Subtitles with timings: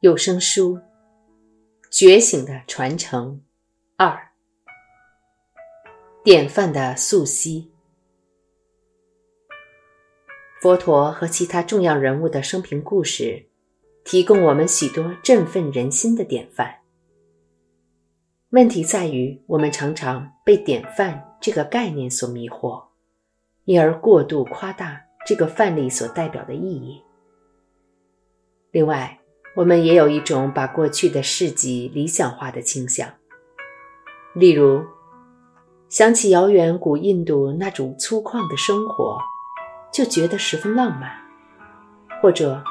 [0.00, 0.78] 有声书
[1.90, 3.38] 《觉醒的传承
[3.98, 4.08] 二》，
[6.24, 7.70] 典范的溯溪。
[10.62, 13.44] 佛陀和其他重要人物的生平故事，
[14.02, 16.78] 提供我们许多振奋人心的典范。
[18.48, 22.82] 问题在于，我们常常被“典范”这个概念所迷惑，
[23.66, 27.02] 因而过度夸大这个范例所代表的意义。
[28.70, 29.19] 另外，
[29.56, 33.12] 我们也有一种把过去的事迹理想化的倾向，
[34.32, 34.82] 例如，
[35.88, 39.18] 想起遥远古印度那种粗犷的生活，
[39.92, 41.10] 就觉得十分浪漫；
[42.22, 42.62] 或者，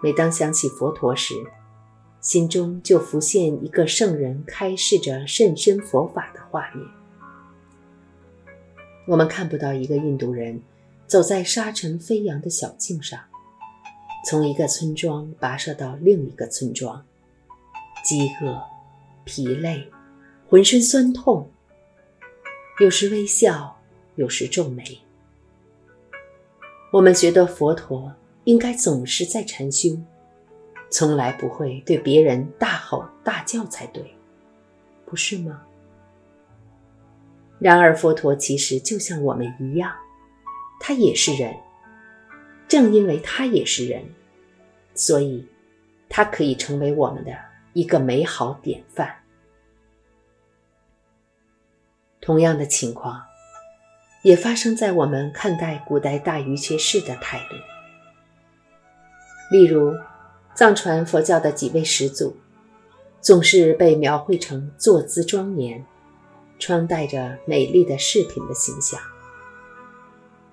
[0.00, 1.34] 每当想起佛陀时，
[2.20, 6.86] 心中就浮现一个圣人开示着甚深佛法的画面。
[9.08, 10.62] 我们看不到一个印度人
[11.08, 13.18] 走在沙尘飞扬的小径上。
[14.24, 17.02] 从一个村庄跋涉到另一个村庄，
[18.04, 18.62] 饥饿、
[19.24, 19.88] 疲累、
[20.48, 21.48] 浑身酸痛，
[22.80, 23.78] 有时微笑，
[24.16, 24.84] 有时皱眉。
[26.92, 28.12] 我们觉得佛陀
[28.44, 29.96] 应该总是在禅修，
[30.90, 34.14] 从来不会对别人大吼大叫才对，
[35.06, 35.62] 不是吗？
[37.58, 39.92] 然而，佛陀其实就像我们一样，
[40.80, 41.54] 他也是人。
[42.68, 44.04] 正因为他也是人，
[44.98, 45.46] 所以
[46.08, 47.30] 他可以成为我们的
[47.72, 49.14] 一个美好典范。
[52.20, 53.22] 同样的情况
[54.22, 57.54] 也发生在我们看待古代大瑜伽士的态度。
[59.52, 59.94] 例如，
[60.56, 62.36] 藏传佛教的几位始祖，
[63.20, 65.86] 总是被描绘成坐姿庄严、
[66.58, 69.00] 穿戴着美丽的饰品的形象。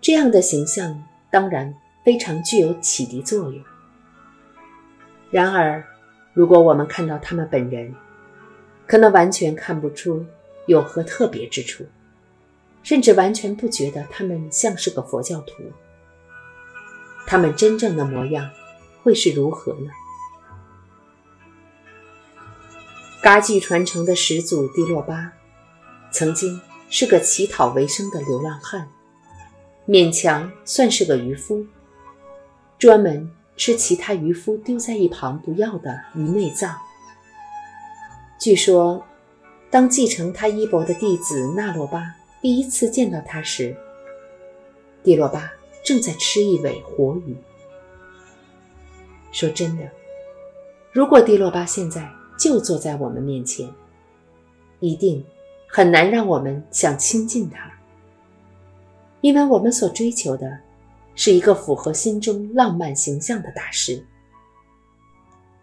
[0.00, 1.74] 这样的形象当然。
[2.04, 3.62] 非常具有启迪作用。
[5.30, 5.84] 然而，
[6.32, 7.94] 如果我们看到他们本人，
[8.86, 10.24] 可能完全看不出
[10.66, 11.84] 有何特别之处，
[12.82, 15.54] 甚至完全不觉得他们像是个佛教徒。
[17.26, 18.50] 他们真正的模样
[19.02, 19.90] 会是如何呢？
[23.20, 25.32] 嘎 gy 传承的始祖迪洛巴，
[26.10, 26.58] 曾经
[26.88, 28.88] 是个乞讨为生的流浪汉，
[29.86, 31.66] 勉强算是个渔夫。
[32.78, 36.74] 专门吃其他渔夫丢在一旁不要的鱼内脏。
[38.38, 39.04] 据说，
[39.68, 43.76] 当继承他衣钵的弟子纳洛巴第一次见到他时，
[45.02, 45.52] 蒂洛巴
[45.84, 47.36] 正在吃一尾活鱼。
[49.32, 49.90] 说真的，
[50.92, 52.08] 如果蒂洛巴现在
[52.38, 53.68] 就坐在我们面前，
[54.78, 55.24] 一定
[55.66, 57.72] 很难让我们想亲近他，
[59.20, 60.60] 因为我们所追求的。
[61.20, 64.00] 是一个符合心中浪漫形象的大师，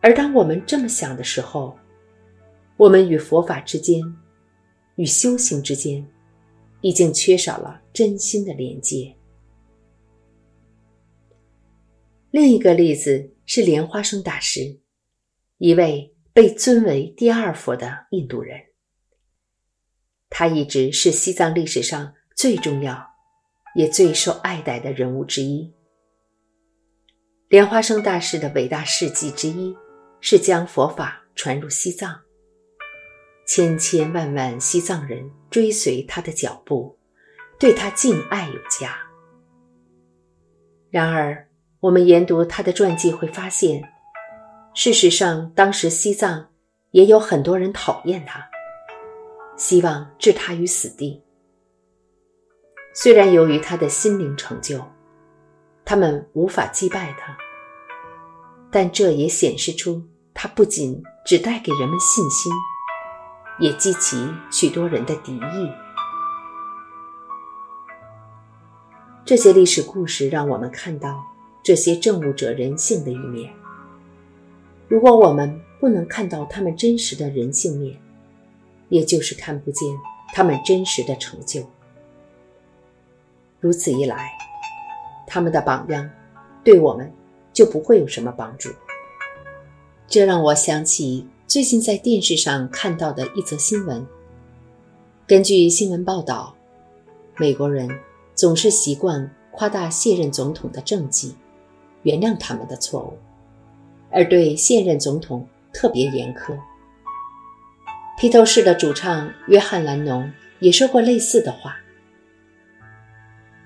[0.00, 1.78] 而当我们这么想的时候，
[2.76, 4.02] 我们与佛法之间、
[4.96, 6.04] 与修行之间，
[6.80, 9.14] 已经缺少了真心的连接。
[12.32, 14.80] 另一个例子是莲花生大师，
[15.58, 18.60] 一位被尊为第二佛的印度人，
[20.28, 23.13] 他一直是西藏历史上最重要。
[23.74, 25.72] 也最受爱戴的人物之一。
[27.48, 29.76] 莲花生大师的伟大事迹之一，
[30.20, 32.20] 是将佛法传入西藏。
[33.46, 36.98] 千千万万西藏人追随他的脚步，
[37.58, 38.96] 对他敬爱有加。
[40.90, 41.46] 然而，
[41.80, 43.82] 我们研读他的传记会发现，
[44.72, 46.48] 事实上，当时西藏
[46.92, 48.48] 也有很多人讨厌他，
[49.56, 51.22] 希望置他于死地。
[52.96, 54.80] 虽然由于他的心灵成就，
[55.84, 57.36] 他们无法击败他，
[58.70, 60.00] 但这也显示出
[60.32, 62.52] 他不仅只带给人们信心，
[63.58, 64.16] 也激起
[64.48, 65.72] 许多人的敌意。
[69.24, 71.20] 这些历史故事让我们看到
[71.64, 73.52] 这些政务者人性的一面。
[74.86, 78.00] 如果我们不能看到他们真实的人性面，
[78.88, 79.88] 也就是看不见
[80.32, 81.68] 他们真实的成就。
[83.64, 84.30] 如此一来，
[85.26, 86.10] 他们的榜样
[86.62, 87.10] 对我们
[87.50, 88.68] 就不会有什么帮助。
[90.06, 94.06] 这让我想起最近在电视上看到的一则新闻。
[95.26, 96.54] 根据新闻报道，
[97.38, 97.88] 美国人
[98.34, 101.34] 总是习惯夸大现任总统的政绩，
[102.02, 103.16] 原谅他们的错误，
[104.10, 106.54] 而对现任总统特别严苛。
[108.18, 111.74] 披头士的主唱约翰·兰农也说过类似的话。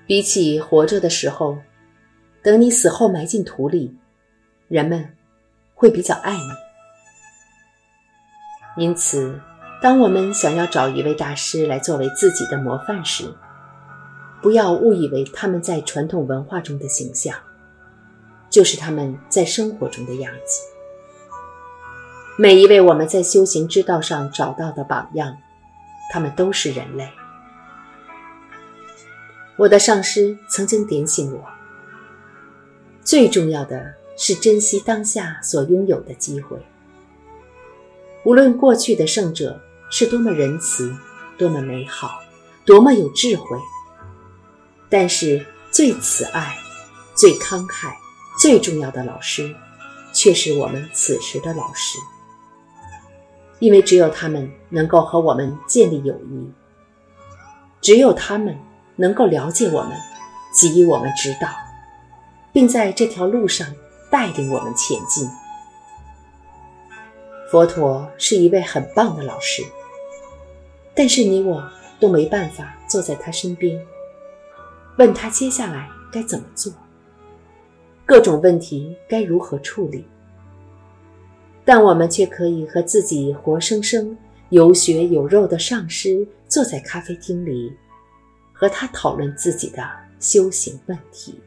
[0.09, 1.59] 比起活着的时候，
[2.41, 3.95] 等你死后埋进土里，
[4.67, 5.15] 人们
[5.75, 6.49] 会比较爱你。
[8.83, 9.39] 因此，
[9.83, 13.31] 当我们想要找一位大师来作为自己的模范时，
[14.41, 17.35] 不要误以为他们在传统文化中的形象，
[18.49, 20.63] 就是他们在生活中的样子。
[22.35, 25.37] 每一位我们在修行之道上找到的榜样，
[26.11, 27.07] 他们都是人类。
[29.59, 31.43] 我的上师曾经点醒我：
[33.03, 36.57] 最重要的是珍惜当下所拥有的机会。
[38.23, 39.61] 无论过去的圣者
[39.91, 40.95] 是多么仁慈、
[41.37, 42.21] 多么美好、
[42.63, 43.57] 多么有智慧，
[44.89, 46.57] 但是最慈爱、
[47.13, 47.91] 最慷慨、
[48.39, 49.53] 最重要的老师，
[50.13, 51.99] 却是我们此时的老师。
[53.59, 56.49] 因为只有他们能够和我们建立友谊，
[57.81, 58.57] 只有他们
[58.99, 59.97] 能够了解我们，
[60.53, 61.47] 给予我们指导，
[62.51, 63.65] 并在这条路上
[64.11, 65.25] 带领我们前进。
[67.49, 69.63] 佛陀是一位很棒的老师，
[70.93, 71.63] 但是你我
[71.97, 73.81] 都没办法坐在他身边，
[74.97, 76.73] 问他接下来该怎么做，
[78.05, 80.05] 各种问题该如何处理。
[81.63, 84.17] 但我们却可以和自己活生生
[84.49, 87.71] 有血有肉的上师坐在咖啡厅里，
[88.59, 89.89] 和他讨论自己的
[90.19, 91.39] 修行问题。